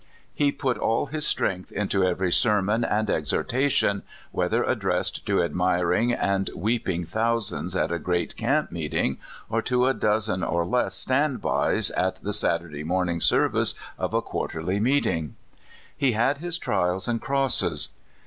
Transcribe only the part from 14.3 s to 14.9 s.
terly